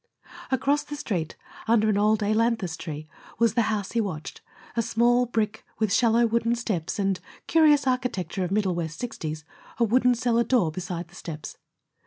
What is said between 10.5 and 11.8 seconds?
beside the steps.